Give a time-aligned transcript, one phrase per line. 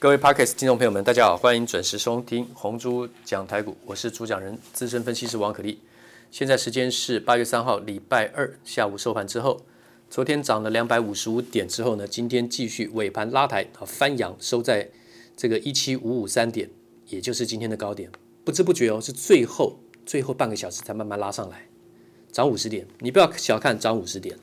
[0.00, 5.80] 各位 Podcast 听众朋友们，大家好，欢迎准时收听红猪讲台股，我是主讲人资深分析师王可立。
[6.30, 9.60] 现在时间是八月三号礼拜二下午收盘之后，
[10.08, 14.88] 昨天涨了两百五十五点之后呢，今天继续尾盘拉抬啊翻扬，收在
[15.36, 16.70] 这个一七五五三点，
[17.08, 18.08] 也就是今天的高点。
[18.44, 21.66] 不知不觉哦，是最后最后半个小时才慢慢拉上来，
[22.30, 22.86] 涨五十点。
[23.00, 24.38] 你不要小看涨五十点，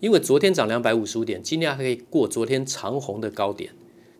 [0.00, 3.72] 因为昨天涨两百五十五点，今天还可以过昨天长红的高点。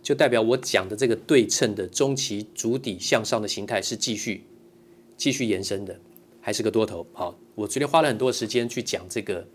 [0.03, 4.45] 就代表我讲的这个对称的中期筑底向上的形态是继续
[5.17, 5.97] 继续延伸的，
[6.41, 7.07] 还是个多头？
[7.13, 9.47] 好，我昨天花了很多时间去讲这个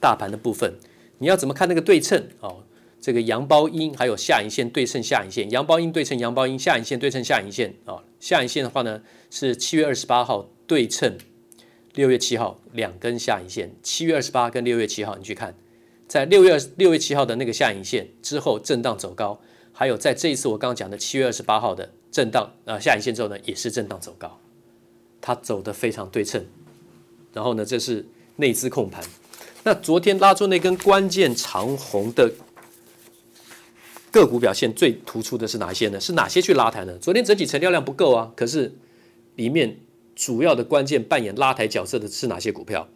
[0.00, 0.74] 大盘的部分。
[1.18, 2.26] 你要怎么看那个对称？
[2.40, 2.64] 哦，
[3.00, 7.72] 这个阳包阴还有下影线对称下影线，阳包阴对称阳包阴，下影线对称下影线。
[7.84, 11.16] 啊，下影线的话呢是七月二十八号对称
[11.94, 15.54] 六月七号两根下影线，七月二十八跟六月七号你去看，
[16.08, 19.40] 在六月六月七号的那个下影线之后震荡走高。
[19.78, 24.40] 还有在这一次我刚刚讲的七月二十八号的震荡，呃下影线之后呢，也是震荡走高，
[25.20, 26.46] 它走得非常对称。
[27.34, 29.04] 然后呢，这是内资控盘。
[29.64, 32.32] 那昨天拉出那根关键长红的
[34.10, 36.00] 个股表现最突出的是哪些呢？
[36.00, 36.96] 是哪些去拉抬呢？
[36.96, 38.74] 昨天整体成交量不够啊，可是
[39.34, 39.78] 里面
[40.14, 42.88] 主要的关键扮演拉抬角色的是哪些股票？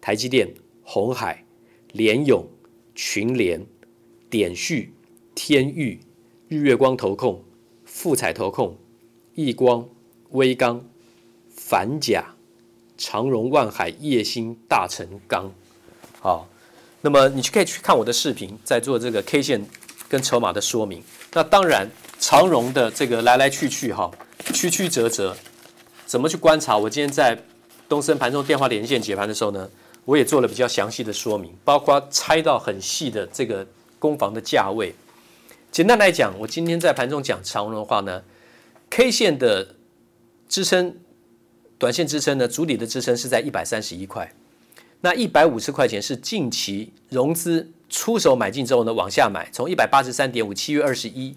[0.00, 1.44] 台积电、鸿海、
[1.92, 2.48] 联咏、
[2.94, 3.66] 群联、
[4.30, 4.94] 点序、
[5.34, 6.00] 天钰。
[6.52, 7.42] 日月光投控、
[7.86, 8.76] 富彩投控、
[9.34, 9.88] 亿光、
[10.32, 10.84] 威刚、
[11.56, 12.26] 反甲、
[12.98, 15.50] 长荣、万海、叶星、大成钢。
[16.20, 16.46] 好，
[17.00, 19.66] 那么你去可以去看我的视频，在做这个 K 线
[20.10, 21.02] 跟筹码的说明。
[21.32, 24.10] 那当然，长荣的这个来来去去，哈，
[24.52, 25.34] 曲曲折折，
[26.04, 26.76] 怎么去观察？
[26.76, 27.42] 我今天在
[27.88, 29.66] 东森盘中电话连线解盘的时候呢，
[30.04, 33.66] 我也做了比较详细的说明，包括拆到很细的这个
[33.98, 34.94] 攻防的价位。
[35.72, 38.22] 简单来讲，我今天在盘中讲长荣的话呢
[38.90, 39.76] ，K 线的
[40.46, 40.96] 支撑，
[41.78, 44.34] 短线支撑呢，主体的支撑是在一百三十一块，
[45.00, 51.34] 那一百五十块钱是近期融资出手买进之后呢，往下买，从一百八十三点五，七月二十一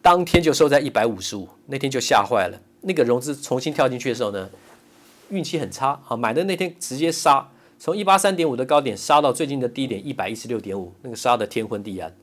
[0.00, 2.58] 当天就收在一百五十五，那天就吓坏了。
[2.80, 4.48] 那个融资重新跳进去的时候呢，
[5.28, 12.16] 运气很差啊，买的那天直接杀，从一八三点五的高点杀到最近的低点一百一十六点五，那个杀的天昏地暗。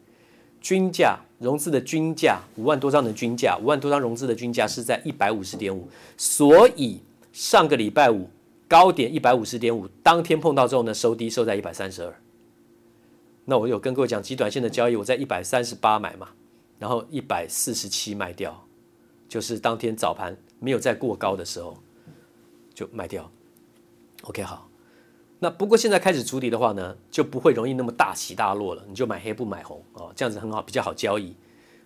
[0.59, 7.02] 均价融资的均价五万多张的均价，五万多张融资的均价是在一百五十点五，所以
[7.34, 8.30] 上个礼拜五
[8.66, 12.16] 高点一百五十点五，当天碰到之后呢，收低收在一百三十二。
[13.44, 16.30] 那我有跟各位讲，极短线的交易，我在一百三十八买嘛，
[16.80, 18.66] 然后一百四十七卖掉，
[19.28, 21.78] 就是当天早盘没有再过高的时候
[22.74, 23.30] 就卖掉。
[24.22, 24.70] OK，好。
[25.44, 28.84] 那不过现在开始筑底的话呢，就不会容易那么大起大落了。
[28.88, 31.36] 你就买黑不买红哦，这样子很好，比较好交易。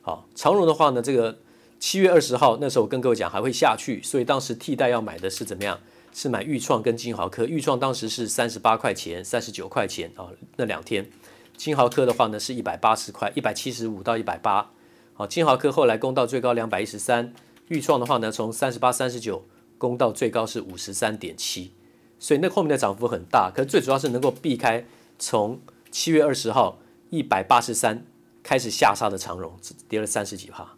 [0.04, 1.40] 好，长荣的话呢，这个
[1.80, 5.80] 七月二十号那时候我跟各位讲还会下去，所以当时替代要买的是怎么样？
[6.14, 7.48] 是买钰创跟金豪科。
[7.48, 11.10] 钰创当时是三十八块钱、三十九块钱啊，那两天。
[11.56, 14.70] 金豪科的话呢是一百八十块，一百七十五到一百八。
[15.16, 17.34] 好，金豪科后来攻到最高两百一十三，
[17.70, 19.48] 钰创的话呢从三十八、三十九
[19.80, 21.72] 攻到最高是五十三点七。
[22.20, 24.86] 所以那后面的涨幅很大，可是最主要是能够避开
[25.20, 25.60] 从
[25.92, 26.80] 七月二十号
[27.10, 28.06] 一百八十三
[28.44, 29.54] 开始下杀的长荣，
[29.88, 30.74] 跌了三十几趴。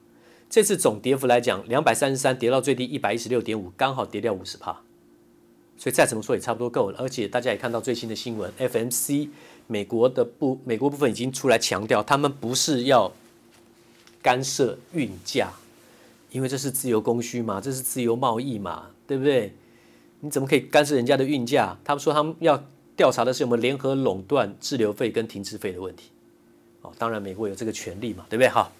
[0.49, 4.81] 这次总跌幅来讲，两百三十三跌到最低一百一十六点五，刚好跌掉五十趴。
[5.77, 6.97] 所以再怎么说也差不多够了。
[6.99, 9.29] 而且大家也看到最新的新闻，FMC
[9.67, 13.13] 美国的部美国部分已经出来强调，他们不是要
[14.21, 15.53] 干涉运价，
[16.31, 19.53] 因为这是自由供需嘛，这是自由贸易嘛，对不对？
[20.21, 21.77] 你怎么可以干涉人家的运价？
[21.83, 22.61] 他们说他们要
[22.95, 26.11] 调查的是我们联合垄断滞留费跟停滞费的问题。
[26.81, 28.49] 哦，当然美国有这个权利嘛，对不对？
[28.49, 28.71] 哈。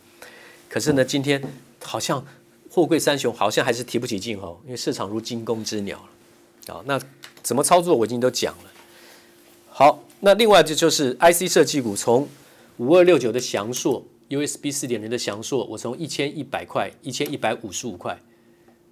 [0.68, 1.42] 可是呢，今天
[1.82, 2.26] 好像
[2.70, 6.74] 货柜三雄好像还是提不起劲哦，因为市场如惊弓之鸟了。
[6.76, 7.02] 啊，那
[7.42, 8.72] 怎么操作我已经都讲了。
[9.70, 12.28] 好，那另外这就是 IC 设计股，从
[12.78, 18.20] 五二六九的翔硕 USB 四点零的翔硕，我从一千一百块，一千一百五十五块。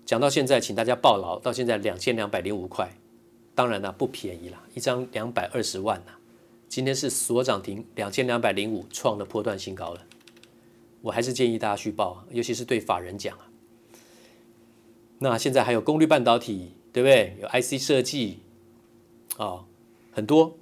[0.07, 2.89] 讲到现在，请大家报牢，到现在两千两百零五块，
[3.53, 6.13] 当然了，不便宜了，一张两百二十万呐。
[6.69, 10.05] 今天是所涨停，两千两百零五创了波段新高了。
[11.01, 13.51] 我还是建议大家去报，尤其是对法人讲啊。
[15.19, 17.35] 那现在还有功率半导体，对不对？
[17.41, 18.39] 有 IC 设计
[19.35, 19.65] 啊、哦，
[20.13, 20.55] 很多。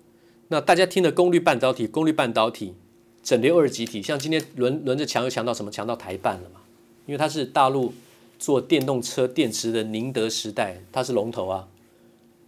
[0.48, 2.74] 那大家听的功率半导体，功率半导体，
[3.22, 5.70] 整流二极体，像今天轮轮着强又强到什么？
[5.70, 6.62] 强到台半了嘛？
[7.06, 7.94] 因为它是大陆。
[8.38, 11.68] 做电动车电池的宁德时代，它是龙头啊，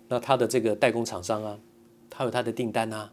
[0.09, 1.59] 那它的这个代工厂商啊，
[2.09, 3.11] 它有它的订单啊，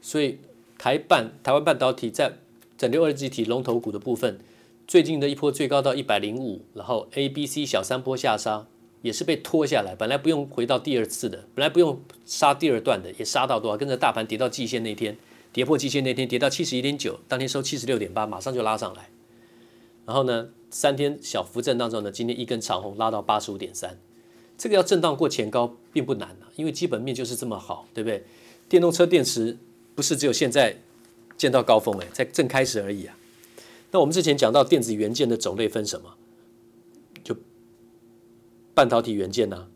[0.00, 0.38] 所以
[0.78, 2.32] 台半台湾半导体在
[2.78, 4.38] 整流二极体龙头股的部分，
[4.86, 8.66] 最近的一波最高到一百零五，然后 A、B、C 小三波下杀，
[9.02, 9.94] 也是被拖下来。
[9.94, 13.76] 本来不用回到第二次的，本来不用杀第二段的，也杀到多少？
[13.76, 15.16] 跟着大盘跌到季线那天，
[15.52, 19.10] 跌破季线那天跌到七十一点九，当天收七十六点八，马上就拉上来。
[20.06, 23.98] 然后呢，三天小幅震荡之后呢，今天一根长红拉到八十五点三，
[24.56, 28.24] 这个要震荡过前高并不难啊，因为基本面就是这么好，对不对？
[28.68, 29.58] 电动车电池
[29.96, 30.76] 不是只有现在
[31.36, 33.16] 见到高峰哎，在正开始而已啊。
[33.90, 36.14] 那我们之前讲到电子元件的种类分什么？
[37.24, 37.36] 就
[38.72, 39.66] 半导体元件呐，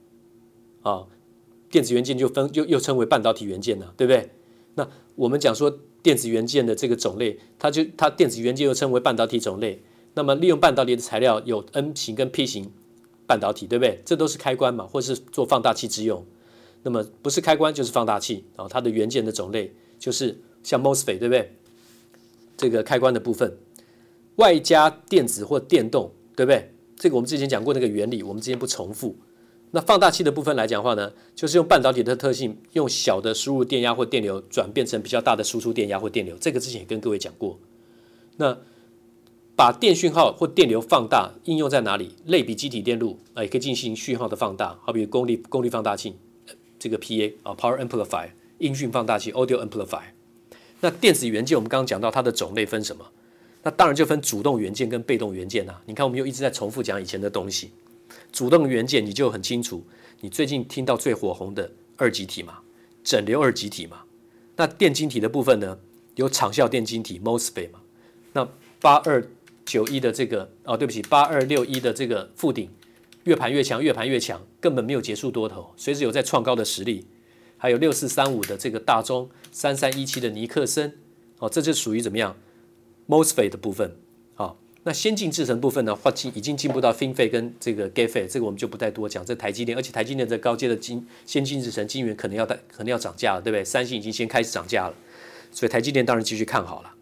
[0.83, 1.09] 啊，
[1.69, 4.31] 电子元件就分又又称为半导体元件呐，对不对？
[4.77, 9.83] 那我们讲说电子元件的这个种类，它就它电子元件又称为半导体种类。
[10.15, 12.71] 那么利用半导体的材料有 N 型跟 P 型
[13.27, 14.01] 半导体，对不对？
[14.05, 16.25] 这都是开关嘛，或是做放大器之用。
[16.83, 21.53] 那么不是开关就是放大器啊，它的元件的种类就是像 MOSFET，对不对？
[22.57, 23.57] 这个开关的部分。
[24.37, 26.71] 外加电子或电动，对不对？
[26.97, 29.17] 这个我们之前讲过那个原理，我们之前不重复。
[29.71, 36.37] 那放大器的部分来讲的话呢，就是用半导体的特性，用小的输入电压或电流转变成比较大的输出电压或电流。
[36.39, 37.59] 这个之前也跟各位讲过。
[38.37, 38.57] 那
[39.57, 42.15] 把电讯号或电流放大应用在哪里？
[42.27, 46.15] 类比机体电路啊，也可以进行讯号的放大，好比功率功率放大器，
[46.79, 50.13] 这个 PA 啊，Power Amplifier 音讯放大器 Audio Amplifier。
[50.81, 53.05] 那电子元件我们刚刚讲到它的种类分什么？
[53.63, 55.75] 那当然就分主动元件跟被动元件呐。
[55.87, 57.71] 你看，我们又一直在重复讲以前的东西。
[58.31, 59.83] 主动元件你就很清楚，
[60.21, 62.59] 你最近听到最火红的二极体嘛，
[63.03, 64.03] 整流二极体嘛。
[64.57, 65.79] 那电晶体的部分呢，
[66.17, 67.81] 有场效电晶体 MOSFET 嘛。
[68.35, 68.47] 那
[68.81, 69.27] 八二
[69.65, 72.69] 九一的这个哦，对不起，八二六一的这个富鼎，
[73.25, 77.07] 越盘越强，越盘越强，根本没有结束多头，随时有在创高的实力。
[77.57, 80.99] 还有六四三五的这个大中，三三一七的尼克森，
[81.39, 82.37] 哦，这就属于怎么样
[83.09, 83.97] ？MOSFET 的部分，
[84.35, 89.25] 好，那先进制程部分呢，话已经进步到 FinFET 跟这个 GATFET，这个我们就不再多讲。
[89.25, 93.65] 这台积电，而且台积电在高阶的金先进制程晶圆可能要带可能要涨价了，对不对？
[93.65, 94.95] 三星已经先开始涨价了，
[95.51, 96.93] 所以台积电当然继续看好了。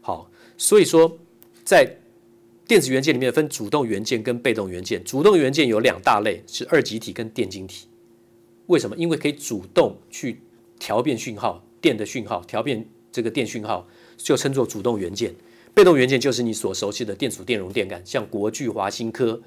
[0.00, 1.16] 好，所以说
[1.62, 1.96] 在
[2.68, 7.88] 电子元件里面分主动元件跟被动元件，主动元件有两大类，是二极体跟电晶体。
[8.66, 8.94] 为什么？
[8.94, 10.42] 因为可以主动去
[10.78, 13.88] 调变讯号，电的讯号调变这个电讯号，
[14.18, 15.34] 就称作主动元件。
[15.72, 19.40] 被动元件就是你所熟悉的电阻、电容、电感，像国巨、华新科、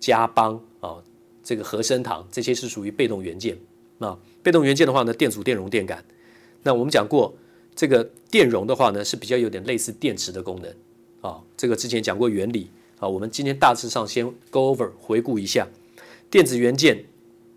[0.00, 0.96] 嘉邦啊，
[1.44, 3.54] 这个和生堂，这些是属于被动元件。
[3.98, 6.02] 那被动元件的话呢，电阻、电容、电感。
[6.62, 7.36] 那我们讲过，
[7.74, 10.74] 这个电容的话呢，是比较有点类似电池的功能
[11.22, 11.42] 啊。
[11.56, 13.08] 这个之前讲过原理啊。
[13.08, 15.66] 我们今天大致上先 go over 回顾一下，
[16.30, 17.06] 电子元件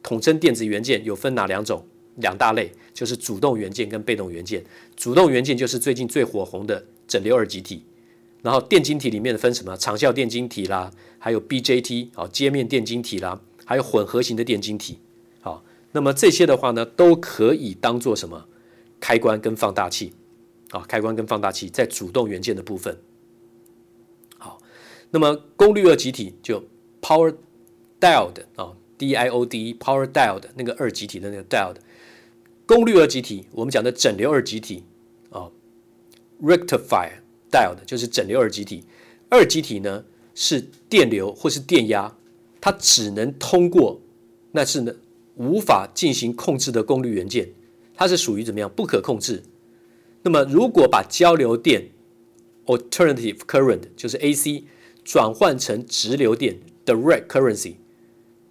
[0.02, 1.86] 统称电子元件有分哪两种？
[2.16, 4.64] 两大类，就是主动元件跟被动元件。
[4.96, 7.84] 主动元件就是最近最火红的整流二极体。
[8.42, 9.76] 然后电晶体里面分什么？
[9.76, 10.90] 长效电晶体啦，
[11.20, 15.00] 还有 BJT 啊，接面电晶体啦，还有混合型的电晶体。
[15.42, 18.46] 好，那么这些的话呢，都可以当做什么？
[19.02, 20.14] 开关跟放大器
[20.70, 22.98] 啊，开关跟放大器在主动元件的部分。
[25.16, 26.62] 那么功率二极体就
[27.02, 27.34] Power
[28.02, 31.78] Diode 啊，D-I-O-D Power Diode 那个二极体的那个 Diode，
[32.66, 34.84] 功率二极体，我们讲的整流二极体
[35.30, 35.50] 啊
[36.44, 37.14] ，Rectifier。
[37.50, 38.84] Diode 就是整流二极体，
[39.30, 40.04] 二极体呢
[40.34, 40.60] 是
[40.90, 42.14] 电流或是电压，
[42.60, 44.02] 它只能通过，
[44.52, 44.94] 那是呢
[45.36, 47.54] 无法进行控制的功率元件，
[47.96, 49.44] 它是属于怎么样不可控制。
[50.24, 51.92] 那么如果把交流电
[52.66, 54.66] alternative current 就是 AC
[55.06, 57.76] 转换成直流电 direct currency，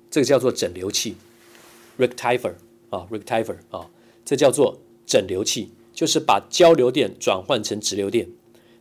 [0.08, 1.16] 这个叫做整流器
[1.99, 2.54] rectifier
[2.88, 3.90] 啊 rectifier 啊，
[4.25, 8.28] 这叫做整流器，就是把交流电转换成直流电。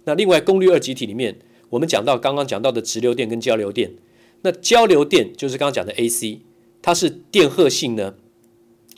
[0.05, 1.39] 那另外，功率二极体里面，
[1.69, 3.91] 我们讲到刚刚讲到的直流电跟交流电。
[4.43, 6.39] 那交流电就是刚刚讲的 AC，
[6.81, 8.15] 它是电荷性呢，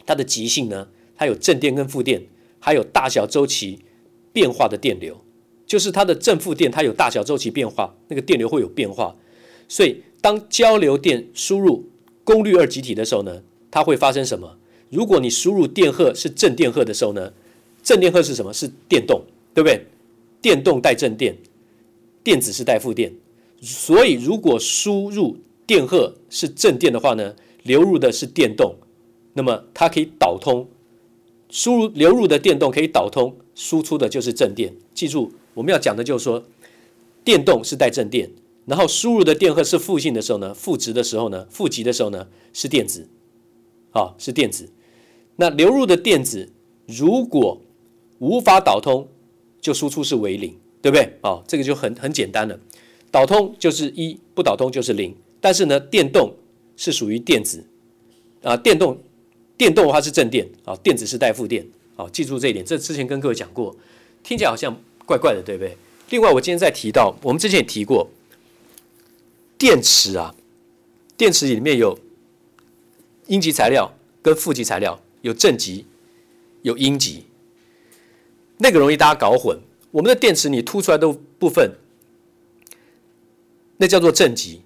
[0.06, 2.28] 它的极性呢，它有正电跟负电，
[2.60, 3.86] 还有大小周期
[4.34, 5.22] 变化的电流，
[5.66, 9.16] 就是它的正负电它有大小周期变化，那个电流会有变化。
[9.68, 11.84] 所以当交流电输入
[12.24, 13.42] 功率二极体的时候呢，
[13.72, 14.58] 它会发生什么？
[14.90, 17.34] 如果你输入电荷是正电荷的时候呢，
[17.84, 18.54] 正电荷是什么？
[18.54, 19.22] 是电动，
[19.54, 19.86] 对不对？
[20.42, 21.36] 电动带正电，
[22.24, 23.12] 电子是带负电，
[23.62, 28.76] 所以如果输入电荷是正电的话呢，流入的是电动，
[29.34, 30.68] 那么它可以导通，
[31.50, 34.72] 输入流入的电动可以导通，输出的就是正电。
[34.94, 36.46] 记住，我们要讲的就是说，
[37.24, 38.30] 电动是带正电，
[38.66, 43.08] 然后输入的电荷是负性的时候呢，负值的时候呢，负极的时候呢，是电子，
[43.92, 44.70] 啊，是电子。
[45.38, 46.52] 那流入的电子
[46.86, 47.60] 如果
[48.20, 49.08] 无法导通，
[49.60, 51.18] 就输出是为零，对不对？
[51.22, 52.60] 哦，这个就很很简单了。
[53.10, 55.16] 导通就是一，不导通就是零。
[55.42, 56.34] 但是呢，电动
[56.76, 57.64] 是属于电子
[58.44, 58.98] 啊，电动
[59.58, 62.66] 电动的话是正电啊，电子是带负电啊，记住这一点。
[62.66, 63.76] 这之前跟各位讲过，
[64.24, 65.78] 听起来好像怪怪的，对不对？
[66.10, 68.10] 另外，我今天再提到，我们之前也提过，
[69.58, 70.36] 电池啊，
[71.18, 71.98] 电池里面有
[73.28, 75.86] 阴极材料跟负极材料，有正极，
[76.62, 77.26] 有阴极，
[78.58, 79.60] 那个容易大家搞混。
[79.92, 81.72] 我们的电池你凸出来的部分，
[83.78, 84.62] 那叫做正极，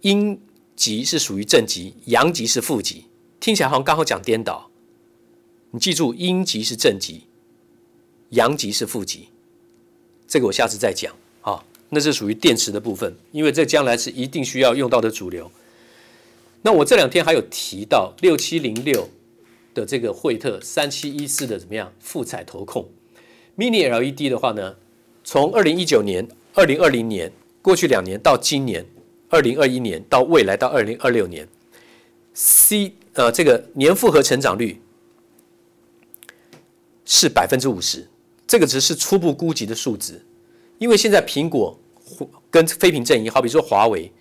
[0.00, 0.40] 阴
[0.74, 3.06] 极是属于正极，阳极是负极，
[3.38, 4.70] 听起来好像刚好讲颠倒。
[5.70, 7.24] 你记住，阴极是正极，
[8.30, 9.29] 阳极是负极。
[10.30, 15.50] 这个我下次再讲啊，那是属于电池的部分，因为这将来是一定需要用到的主流。
[16.62, 19.08] 那我这两天还有提到六七零六
[19.74, 22.88] 的这个惠特三七一四的怎么样富彩投控
[23.56, 24.76] Mini LED 的话呢，
[25.24, 28.86] 从二零一九年、二零二零年过去两年到今年
[29.30, 31.48] 二零二一年到未来到二零二六年
[32.34, 34.80] ，C 呃这个年复合成长率
[37.04, 38.06] 是百分之五十。
[38.50, 40.26] 这个只是初步估计的数值，
[40.78, 41.80] 因为现在苹果
[42.50, 44.12] 跟非苹阵营，好比说华为，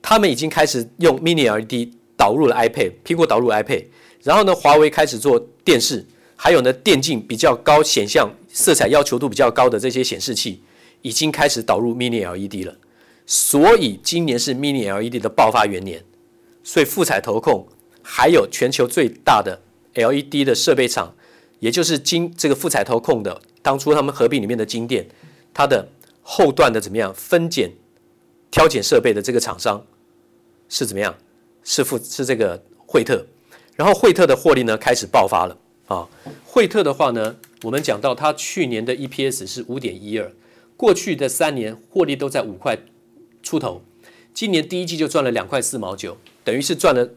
[0.00, 3.84] 他们已经开始用 Mini LED 导入了 iPad，苹果导入 iPad，
[4.22, 10.62] 然后呢，华为开始做电视，还有呢，电竞比较高显像、色彩要求度比较高的这些显示器，
[11.02, 12.78] 已经开始导入 Mini LED 了。
[13.26, 16.02] 所以今年是 Mini LED 的爆发元年，
[16.64, 17.68] 所以富彩投控
[18.02, 19.60] 还有全球最大的
[19.92, 21.14] LED 的设备厂，
[21.60, 23.40] 也就是今这个富彩投控的。
[23.62, 25.06] 当初他们合并里面的金店，
[25.54, 25.88] 它的
[26.22, 27.70] 后段的怎么样分拣、
[28.50, 29.86] 挑拣设备的这个厂商
[30.68, 31.14] 是怎么样？
[31.62, 33.26] 是富是这个惠特，
[33.76, 36.08] 然后惠特的获利呢开始爆发了啊。
[36.46, 40.32] 惠特的话呢，我们讲到它去年的 EPS 是五点一二，
[40.78, 42.78] 过去的三年获利都在五块
[43.42, 43.82] 出头，
[44.32, 47.10] 今年第一季就赚了两块四毛九，等于是赚了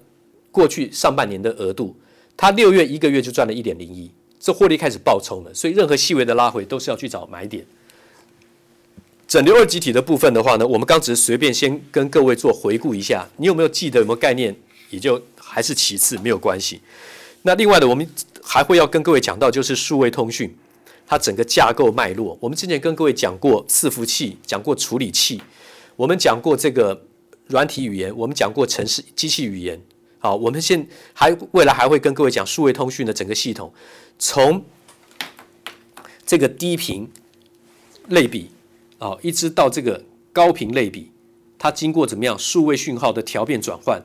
[0.52, 1.96] 过去上半年的额度。
[2.36, 4.12] 它六月一个月就赚了一点零一。
[4.44, 7.66] 这获利开始爆冲了，所以任何细微的拉回都是要去找买点。
[9.26, 14.54] 整流二极体的部分的话呢，我们刚只是随便先跟各位做回顾一下，你有没有记得有没有概念，
[14.90, 16.82] 也就还是其次，没有关系。
[17.44, 18.06] 那另外的，我们
[18.44, 20.54] 还会要跟各位讲到，就是数位通讯
[21.08, 22.38] 它整个架构脉络。
[22.42, 25.42] 我们之前跟各位讲过伺服器，讲过处理器，
[25.96, 27.06] 我们讲过这个
[27.48, 29.82] 软体语言，我们讲过程式机器语言。
[30.24, 33.74] 好，我们现还未来还会跟各位讲数位通讯的整个系统。
[34.18, 34.64] 从
[36.26, 37.12] 这个低频
[38.08, 38.50] 类比
[39.00, 40.02] 啊，一直到这个
[40.32, 41.12] 高频类比，
[41.60, 44.02] 它经过怎么样数位讯号的调变转换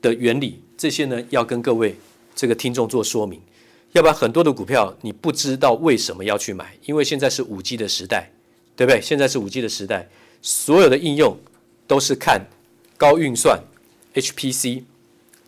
[0.00, 1.96] 的原理，这些呢要跟各位
[2.36, 3.42] 这个听众做说明，
[3.90, 8.30] 要不然很多的股票你不知道为什么要去买，因为现在是五 G 的时代，
[8.76, 9.00] 对不对？
[9.00, 10.08] 现在是五 G 的时代，
[10.40, 11.36] 所有的应用
[11.88, 12.46] 都是看
[12.96, 13.60] 高运算
[14.14, 14.84] HPC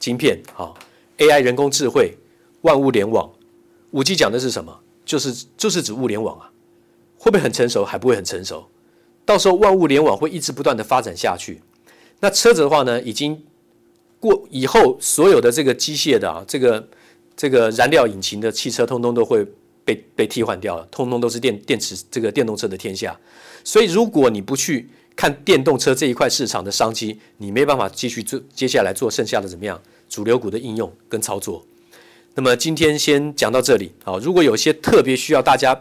[0.02, 0.76] 晶片，好
[1.18, 2.16] AI 人工智慧，
[2.62, 3.30] 万物联网。
[3.92, 4.80] 五 G 讲的是什么？
[5.04, 6.50] 就是就是指物联网啊，
[7.16, 7.84] 会不会很成熟？
[7.84, 8.66] 还不会很成熟。
[9.24, 11.62] 到时候万物联网会一直不断的发展下去。
[12.18, 13.44] 那车子的话呢，已经
[14.18, 16.88] 过以后所有的这个机械的啊，这个
[17.36, 19.46] 这个燃料引擎的汽车，通通都会
[19.84, 23.16] 被被替换掉了，通通都是电电池这个电动车的天下。
[23.62, 31.64] 所以如果你不去看电动车这一块市场的商机，你没办法继续做接下来做剩下的怎么样主流股的应用跟操作。
[32.34, 34.16] 那么今天先讲到这里啊。
[34.16, 35.78] 如果有些特别需要大家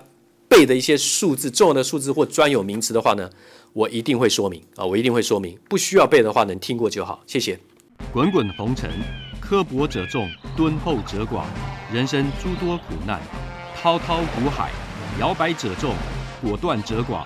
[0.49, 3.29] 背的一些数字、重要的数字或专有名词的话呢，
[3.71, 5.57] 我一定会说明啊，我一定会说明。
[5.69, 7.23] 不需要背的话，能听过就好。
[7.25, 7.57] 谢谢。
[8.11, 8.89] 滚滚红尘，
[9.39, 11.43] 刻薄者众，敦厚者寡；
[11.93, 13.21] 人生诸多苦难，
[13.81, 14.71] 滔滔苦海，
[15.19, 15.95] 摇摆者众，
[16.41, 17.25] 果断者寡。